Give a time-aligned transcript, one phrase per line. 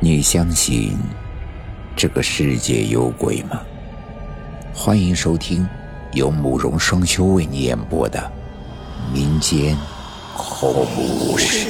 [0.00, 0.96] 你相信
[1.96, 3.60] 这个世界有鬼吗？
[4.72, 5.68] 欢迎收听
[6.12, 8.30] 由慕容双修为你演播的
[9.12, 9.76] 民间
[10.36, 11.68] 恐怖故事。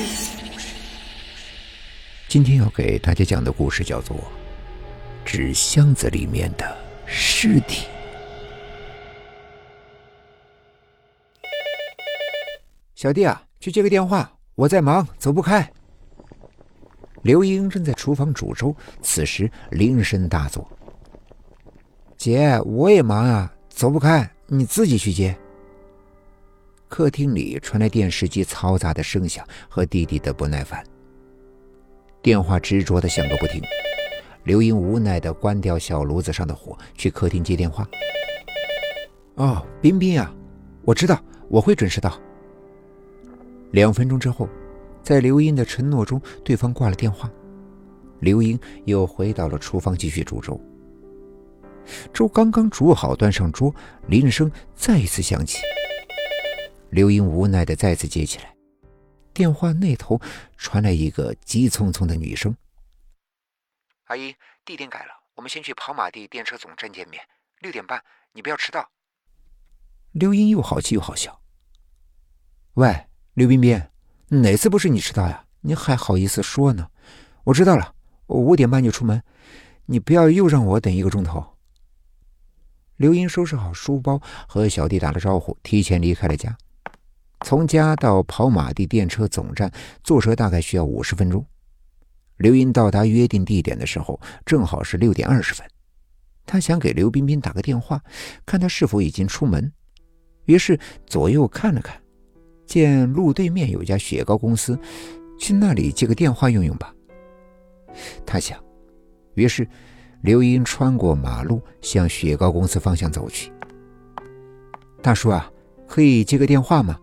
[2.28, 4.14] 今天要给大家讲的故事叫做
[5.24, 6.76] 《纸箱子里面的
[7.06, 7.86] 尸体》。
[12.94, 15.72] 小弟啊，去接个电话，我在忙，走不开。
[17.22, 20.68] 刘英正在厨房煮粥，此时铃声大作。
[22.16, 25.36] 姐，我也忙啊，走不开，你自己去接。
[26.88, 30.82] 客厅里传来电视机嘈杂的声响和弟弟的不耐烦。
[32.22, 33.62] 电话执着的响个不停。
[34.44, 37.86] 刘英无奈的关掉小炉子上的火，去客厅接电话。
[39.34, 40.34] 哦，彬彬啊，
[40.82, 42.18] 我知道，我会准时到。
[43.72, 44.48] 两分钟之后。
[45.08, 47.32] 在刘英的承诺中，对方挂了电话。
[48.20, 50.60] 刘英又回到了厨房继续煮粥。
[52.12, 53.74] 粥刚刚煮好，端上桌，
[54.08, 55.62] 铃声再一次响起。
[56.90, 58.54] 刘英无奈的再次接起来，
[59.32, 60.20] 电话那头
[60.58, 62.54] 传来一个急匆匆的女声
[64.08, 67.22] ：“阿姨，地点改了，我们先去跑马地电车总站见面，
[67.60, 68.86] 六点半，你不要迟到。”
[70.12, 71.40] 刘英又好气又好笑
[72.76, 73.82] ：“喂，刘彬彬。”
[74.28, 75.44] 哪次不是你迟到呀？
[75.62, 76.88] 你还好意思说呢？
[77.44, 77.94] 我知道了，
[78.26, 79.22] 我五点半就出门，
[79.86, 81.44] 你不要又让我等一个钟头。
[82.96, 86.56] 刘英收拾好书包，和小弟打了招呼，提前离开了家。
[87.40, 89.72] 从家到跑马地电车总站，
[90.04, 91.44] 坐车大概需要五十分钟。
[92.36, 95.66] 刘英到达约定地点的时候，正好是六点二十分。
[96.44, 98.02] 他想给刘彬彬打个电话，
[98.44, 99.72] 看他是否已经出门，
[100.44, 102.00] 于是左右看了看。
[102.68, 104.78] 见路对面有家雪糕公司，
[105.38, 106.94] 去那里接个电话用用吧。
[108.26, 108.62] 他想，
[109.34, 109.66] 于是
[110.20, 113.50] 刘英穿过马路向雪糕公司方向走去。
[115.00, 115.50] 大叔啊，
[115.86, 117.00] 可以接个电话吗？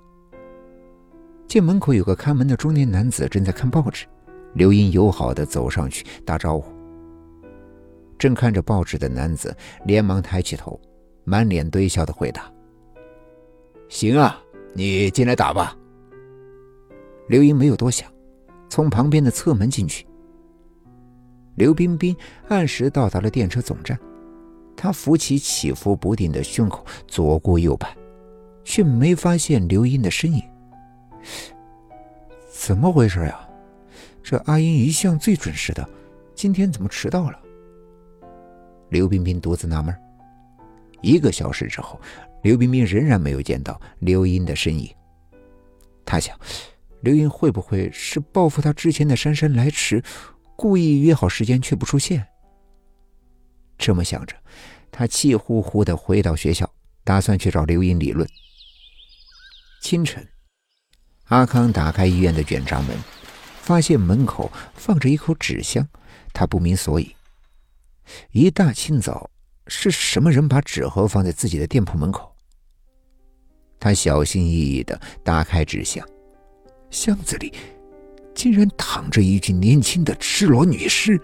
[1.47, 4.05] 见门口有个看门的中年男子正在看报纸，
[4.53, 6.71] 刘英友好的走上去打招呼。
[8.19, 10.79] 正看着报纸的男子连忙抬起头，
[11.23, 12.51] 满脸堆笑的回答
[13.89, 14.39] ：“行啊。”
[14.77, 15.73] 你进来打吧。
[17.29, 18.11] 刘英没有多想，
[18.69, 20.05] 从旁边的侧门进去。
[21.55, 22.13] 刘冰冰
[22.49, 23.97] 按时到达了电车总站，
[24.75, 27.95] 她扶起起伏不定的胸口，左顾右盼，
[28.65, 30.43] 却没发现刘英的身影。
[32.51, 33.39] 怎么回事呀？
[34.21, 35.87] 这阿英一向最准时的，
[36.33, 37.39] 今天怎么迟到了？
[38.89, 39.95] 刘冰冰独自纳闷。
[41.05, 42.01] 一个小时之后。
[42.43, 44.87] 刘彬彬仍然没有见到刘英的身影。
[46.05, 46.39] 他想，
[47.01, 50.03] 刘英会不会是报复他之前的姗姗来迟，
[50.55, 52.23] 故意约好时间却不出现？
[53.79, 54.35] 这么想着，
[54.91, 56.71] 他气呼呼的回到学校，
[57.03, 58.29] 打算去找刘英理论。
[59.81, 60.27] 清晨，
[61.23, 62.95] 阿康打开医院的卷闸门，
[63.55, 65.89] 发现门口放着一口纸箱，
[66.31, 67.15] 他不明所以。
[68.29, 69.31] 一大清早，
[69.67, 72.31] 是什么人把纸盒放在自己的店铺门口？
[73.79, 76.03] 他小心翼翼地打开纸箱，
[76.89, 77.53] 箱子里
[78.33, 81.19] 竟然躺着一具年轻的赤裸女尸。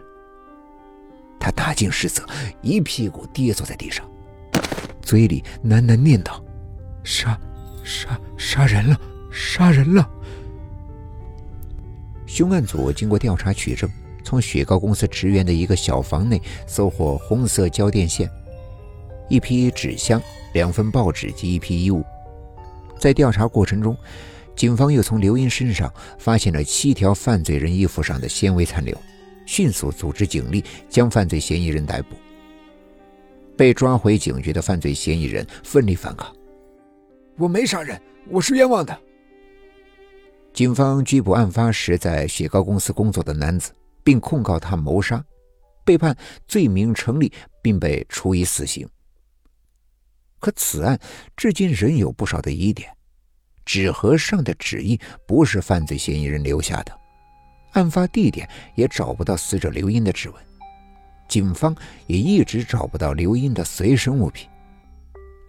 [1.40, 2.24] 他大惊失色，
[2.62, 4.08] 一屁股跌坐在地上，
[5.02, 6.40] 嘴里喃喃念叨
[7.04, 7.40] ：“杀，
[7.84, 10.08] 杀，杀人了，杀人了！”
[12.28, 13.90] 凶案组经过调查取证，
[14.32, 18.32] 从雪糕公司职员的一个小房内搜获红色胶电线、
[19.28, 20.22] 一批纸箱、
[20.54, 22.02] 两份报纸及一批衣物。
[22.98, 23.94] 在调查过程中，
[24.56, 28.98] 警方又从刘英身上发现了七条犯罪人衣服上的纤维残留，
[29.46, 32.16] 迅速组织警力将犯罪嫌疑人逮捕。
[33.58, 36.34] 被抓回警局的犯罪嫌疑人奋力反抗
[37.38, 38.98] ：“我没杀人，我是冤枉的。”
[40.56, 45.24] 警方拘捕案发时在雪糕公司工作的男子，并控告他谋杀，
[45.84, 46.16] 被判
[46.48, 47.32] 罪名成立，
[47.62, 48.88] 并被处以死刑。
[50.40, 51.00] 可此案
[51.36, 52.90] 至今仍有不少的疑点，
[53.64, 57.00] 纸盒上的纸印不是犯罪嫌疑人留下的，
[57.74, 60.44] 案发地点也找不到死者刘英的指纹，
[61.28, 61.76] 警方
[62.08, 64.50] 也一直找不到刘英的随身物品。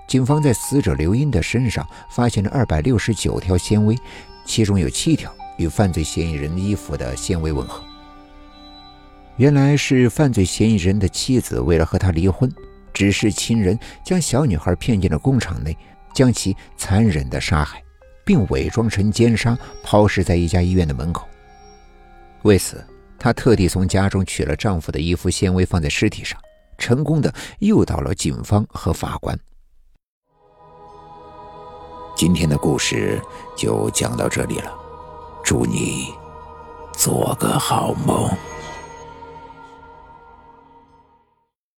[0.07, 3.97] 警方在死者刘英的身上发现了二百六十九条纤维，
[4.45, 7.83] 其中有七条与犯罪嫌疑人衣服的纤维吻合。
[9.37, 12.53] 原来是犯罪嫌疑人的妻子为了和他离婚
[12.93, 15.77] 只是亲人将小女孩骗进了工厂内
[16.15, 17.83] 将其残忍的杀害
[18.25, 21.27] 并伪装成奸杀抛尸在一家医院的门口。
[22.43, 22.85] 为此
[23.19, 26.39] 她特地从家中取了丈夫的衣服纤维放在尸体上
[26.77, 29.39] 成功的诱导了警方和法官。
[32.15, 33.21] 今天的故事
[33.57, 34.73] 就讲到这里了
[35.43, 36.13] 祝你
[36.93, 38.29] 做个好梦。